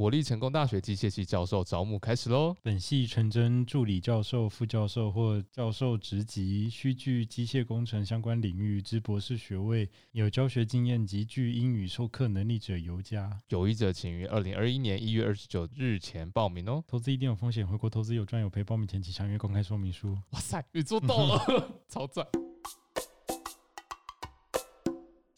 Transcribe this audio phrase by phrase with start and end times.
[0.00, 2.56] 国立成功大学机械系教授招募开始喽。
[2.62, 13.38] 本系成真助理教授、副教授或教授职级，需具机械工程相关领域之博士学位，有教学经验及具英语授课能力者尤佳。
[13.50, 16.82] 有意者请于二零二一年一月二十九日前报名哦。
[16.88, 20.16] 投资一定有风险，回国投资有赚有赔，报名前请详阅公开说明书。
[20.30, 22.26] 哇塞，你做到了， 超赞！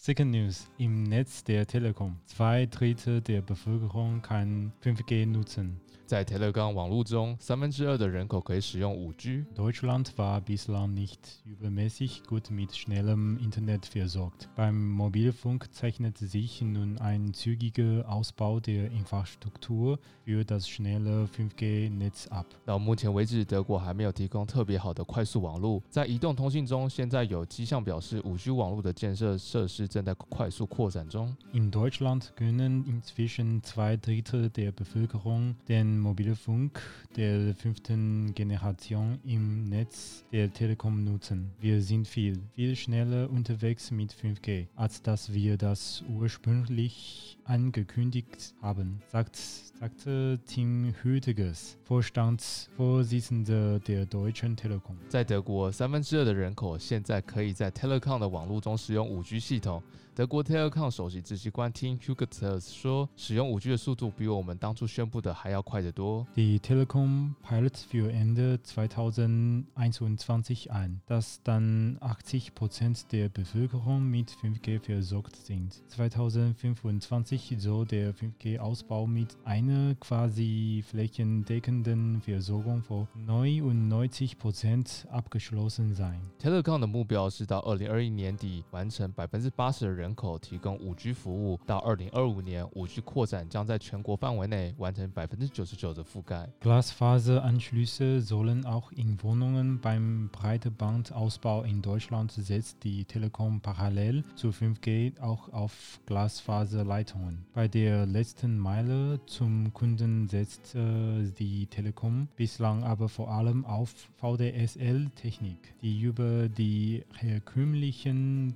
[0.00, 2.16] Second News: Im Netz der Telekom.
[2.26, 5.80] Zwei Drittel der Bevölkerung kann 5G nutzen.
[6.06, 9.44] 在 Telegram 网络中，三分之二的人口可以使用五 G。
[9.56, 14.48] Deutschland war bislang nicht übermäßig gut mit schnellem Internet versorgt.
[14.54, 22.46] Beim Mobilfunk zeichnet sich nun ein zügiger Ausbau der Infrastruktur für das schnelle 5G-Netz ab.
[22.64, 25.82] 到目前为止，德国还没有提供特别好的快速网络。
[25.90, 31.36] 在移动通信中，现在有迹象表示，五 G 网络的建设设施 正在快速扩展中。
[31.52, 36.80] In Deutschland können inzwischen zwei Drittel der Bevölkerung den Mobilfunk
[37.16, 41.50] der fünften Generation im Netz der Telekom nutzen.
[41.60, 49.00] Wir sind viel, viel schneller unterwegs mit 5G, als dass wir das ursprünglich angekündigt haben,
[49.08, 54.96] sagt, sagte Tim Hütiges, Vorstandsvorsitzender der Deutschen Telekom.
[55.08, 59.79] 在德国，三分之二的人口现在可以在 Telecom 的网络中使用五 G 系统。
[60.14, 66.26] 德国 Telecom 首席执行官 Tim Hugerters 说，使用五 G 的速度比我们当初宣布的还要快得多。
[66.34, 75.36] Die Telekom peilt für Ende 2021 ein, dass dann 80% der Bevölkerung mit 5G versorgt
[75.36, 75.82] sind.
[75.88, 86.22] 2025 soll der 5G-Ausbau mit einer quasi flächendeckenden Versorgung von 99% abgeschlossen sein.
[86.38, 96.48] Telecom 的目标是到二零二一年底完成百分之八 十的人口提供五 G 服务，到二零二五年五 G 扩展将在全国范围内完成百分之九十九的覆盖。
[96.60, 105.20] Glasfaseranschlüsse sollen auch in Wohnungen beim Breitbandausbau in Deutschland setzt die Telekom parallel zu 5G
[105.20, 107.44] auch auf Glasfaserleitungen.
[107.54, 113.94] Bei der letzten Meile zum Kunden setzt äh, die Telekom bislang aber vor allem auf
[114.18, 118.54] VDSL-Technik, die über die herkömmlichen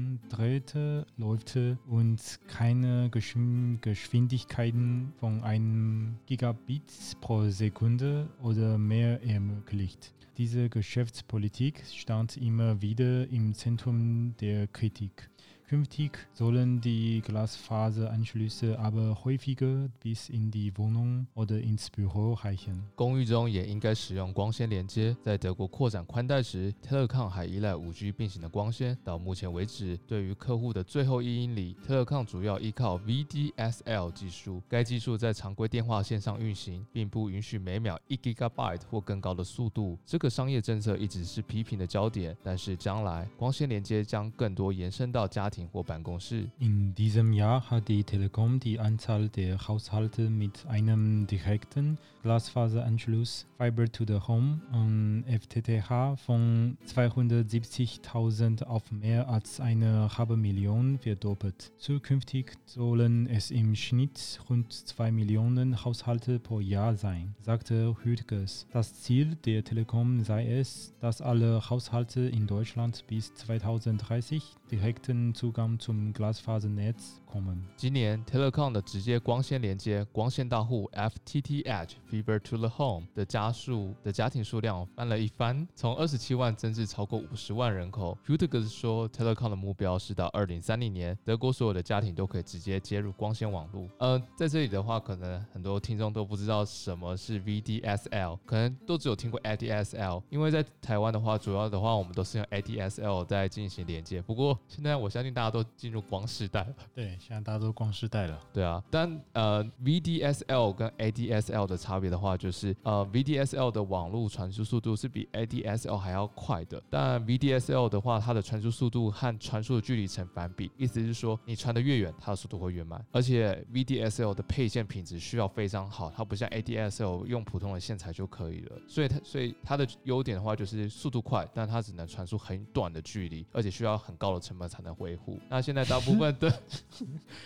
[0.00, 6.82] Telefondrähte läuft und keine Geschwin- Geschwindigkeiten von einem Gigabit
[7.20, 10.14] pro Sekunde oder mehr ermöglicht.
[10.38, 15.28] Diese Geschäftspolitik stand immer wieder im Zentrum der Kritik.
[15.70, 22.80] Künftig sollen die Glasfaseranschlüsse aber häufiger bis in die Wohnung oder ins Büro reichen.
[22.96, 25.16] 公寓中也应该使用光纤连接。
[25.22, 28.98] 在德国扩展宽带时，Telecom 还依赖 5G 并行的光纤。
[29.04, 34.60] 到目前为止，对于客户的最后一英里，Telecom 主要依靠 VDSL 技术。
[34.68, 39.96] 该技术在常规电话线上运行，并不允许每秒1 GB 或更高的速度。
[40.04, 46.49] 这个商业政策一直是批评的焦点，但是将来光纤连接将更多延伸到家庭或办公室。
[46.59, 53.91] In diesem Jahr hat die Telekom die Anzahl der Haushalte mit einem direkten Glasfaseranschluss Fiber
[53.91, 61.71] to the Home und FTTH von 270.000 auf mehr als eine halbe Million verdoppelt.
[61.77, 68.67] Zukünftig sollen es im Schnitt rund 2 Millionen Haushalte pro Jahr sein, sagte Hütges.
[68.71, 75.48] Das Ziel der Telekom sei es, dass alle Haushalte in Deutschland bis 2030 direkten Zugang
[75.52, 77.58] zum Glasfasernetz kommen.
[77.76, 88.16] 今年 Telecom 的直接光纤连接光纤大户 FTTH Fiber to the Home 的家数的家庭数量翻了一番，从二十七万增至超过五十万人口。
[88.24, 93.88] h u t e g 说，Telecom 的目标是到二零三零年，德国所有的家庭都可以直接接入光纤网络。
[93.98, 104.20] 呃，在这里的话，可能很多听众都不知道什么是 VDSL，可能都只有听过 ADSL，因为在台湾的话，主要的话我们都是用 ADSL 在进行连接。
[104.20, 106.74] 不过现在我相信大家都进入光时代了。
[106.94, 108.40] 对，现在大家都光世代了。
[108.52, 116.82] 对啊，但呃，VDSL 跟 ADSL 的差别的话，就是呃，VDSL 的网络传输速度是比 ADSL 还要快的。
[116.90, 123.04] 但 VDSL 的话，它的传输速度和传输的距离成反比，意思是说你传的越远，它的速度会越慢。
[123.12, 128.78] 而且 VDSL 的配线品质需要非常好，它不像 ADSL 用普通的线材就可以了。
[128.88, 135.38] 所以它所以它的优点的话就是速度快，但它只能传输很短的距离，而且需要很高的成本才能维护。
[135.48, 136.50] 那现在大部分的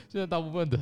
[0.09, 0.79] 现在大部分的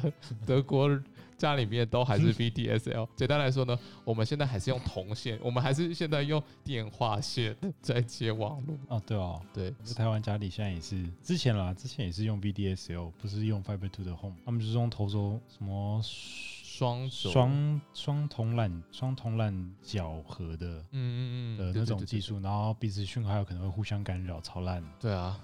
[0.47, 0.89] 德国
[1.37, 3.09] 家里面都还是 VDSL。
[3.17, 8.77] 简单来说呢，我们现在还是用铜线，我们还是现在用电话线 在接网络。
[8.97, 24.83] 啊，对哦，对，在台湾家里现在也是，之前啦，之前也是用 VDSL，不是用 Fiber to the Home，他们就是用投手什么双轴双双铜缆双铜缆绞合的嗯嗯嗯的那种技术，然后彼此讯号有可能会互相干扰，超烂。
[25.01, 25.39] 对啊，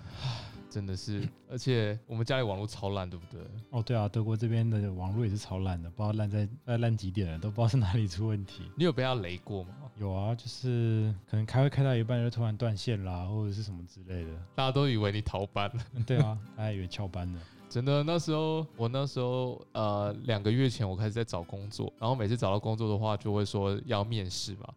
[0.70, 3.41] 真的是， 而且我们家里网络超烂，对不对？
[3.70, 8.65] 哦，对啊，德国这边的网络也是超烂的，不知道烂在呃烂几点了，都不知道是哪里出问题。
[8.76, 9.70] 你有被他雷过吗？
[9.99, 14.31] 有啊，就是可能开会开到一半就突然断线啦，或者是什么之类的。
[14.55, 15.82] 大家都以为你逃班了。
[15.94, 17.41] 嗯对啊，大家以为翘班了。
[17.69, 24.69] 真的，那时候我那时候呃两个月前我开始在找工作，然后每次找到工作的话就会说要面试嘛，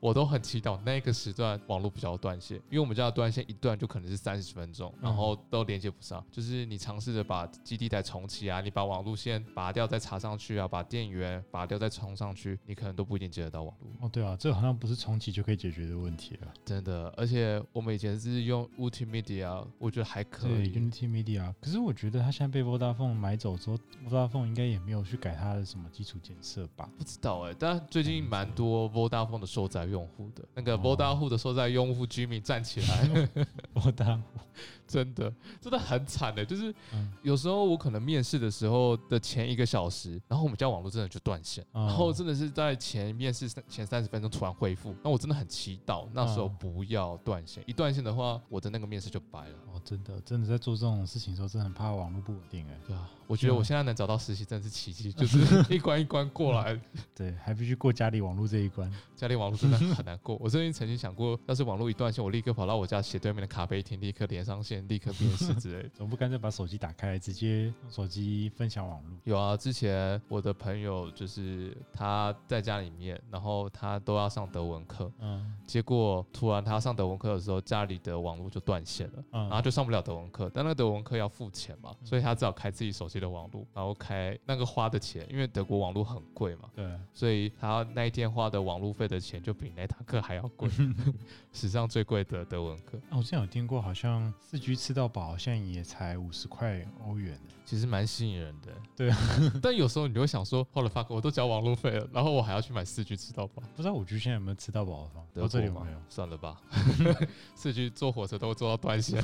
[0.00, 6.24] 我都很祈祷那个时段网络比较断线，因为我们家的断线一断就可能是三十分钟，然后都连接不上。
[6.32, 13.90] 就是你尝试着把基地台重启啊，你把网路线拔掉再插上去啊，把电源拔掉再充上去，你可能都不一定接得到网络。
[14.00, 16.52] 哦，对啊，这好像不是重启就可以解决的问题了。
[16.64, 20.72] 真的，而且我们以前是用 Ultimedia，我觉得还可对以。
[20.72, 26.88] ，Unity Media，可是我觉得它现在被 Vodafone 买走之后，Vodafone 应该也没有去改它的什么基础建设吧？
[26.96, 30.80] 不知道哎、但最近蛮多 Vodafone 的受载用户的，那个哦。
[30.82, 33.08] Vodafone 的受载用户 Jimmy 站起来，
[33.74, 34.22] Vodafone，
[34.86, 41.86] 真的真的很惨的，就是嗯，有时候我可能面试的时候的前一个小时，然后我们家网络真的就断线，哦。
[41.86, 49.54] 然后真的是在前面试三前三十分钟突然恢复，那我真的很祈祷那时候哦不要断线，一断线的话，我的那个面试就白了。
[49.72, 52.76] 哦，真的，真的在做这种事情的时候，真的很怕网络不稳定哎。
[52.86, 55.38] 对啊，我觉得我现在能找到实习真的是奇迹，就是
[55.72, 56.80] 一关一关过来，
[57.14, 58.92] 对，还必须过家里网络这一关。
[59.14, 60.36] 家里网络真的很难过。
[60.40, 65.88] 我最近曾经想过，要是网络一断线，我立刻跑到我家斜对面的咖啡厅，立刻连上线，立刻面试之类的。
[65.94, 69.10] 总不干脆把手机打开，直接用手机分享网络。
[69.24, 79.24] 有啊，之前我的朋友就是他在家里面，然后他都要上德文课，嗯结果突然他上德文课的时候，家里的网络就断线了。
[79.32, 90.68] 嗯，然后就上不了德文课，但那个德文课要付钱嘛，所以他只好开自己手机的网络，然后开那个花的钱，因为德国网络很贵嘛，对，所以他那一天花的网络费的钱就比那堂课还要贵，
[91.52, 97.38] 史上最贵的德文课，啊，我之前有听过，好像四 G 吃到饱好像也才五十块欧元。
[97.64, 98.72] 其实蛮吸引人的。
[98.96, 99.16] 对啊，
[99.62, 105.24] 但有时候你就会想说，Holy fuck，我都交网路费了，然后我还要去买四 G 吃到饱，不知道五 G 现在有没有吃到饱的方？
[105.32, 106.02] 德到这里国吗有没有？？
[106.08, 106.60] 算了吧，
[107.54, 109.22] 四 G 坐火车都会坐到断线，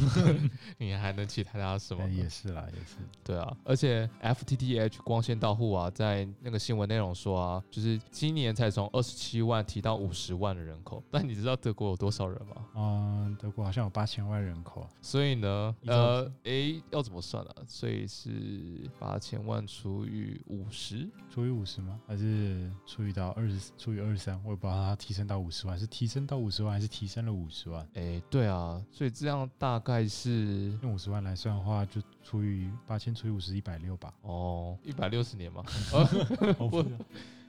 [0.78, 2.08] 你还能其他什么？
[2.08, 2.96] 也是啦，也是。
[3.24, 12.56] 对啊，而且 FTTH 光纤到户啊，在那个新闻内容说啊，就是今年才从二十七万提到五十万的人口，但你知道德国有多少人吗？
[12.74, 17.54] 嗯，德国好像有八千万人口，所以呢，呃，诶，要怎么算啊？
[17.66, 22.00] 所以是八千万除以五十，除以五十吗？
[22.06, 23.72] 还是除以到二十？
[23.76, 24.40] 除以二十三？
[24.44, 27.86] 我也不知道它提升到五十万，是提升到五十万，还是提升了五十万？
[27.94, 34.12] 诶，对啊，所以这样大概是用五十万来算的话，就除以八千除以五十，一百六吧。
[34.22, 35.64] 哦，一百六十年吗，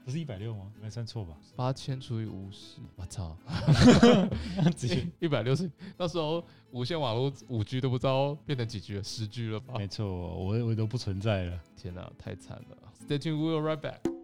[0.08, 0.72] 不是一百六吗？
[0.80, 1.36] 没算错吧？
[1.54, 3.36] 八千除以五十，我操，
[4.74, 9.74] 直接一百六十，那时候无线网络五 G 都不知道变成几 G 了，十 G 了吧？
[9.76, 11.60] 没错，我我都不存在了。
[11.76, 14.17] 天哪，太惨了！Stay tuned, we'll be right back.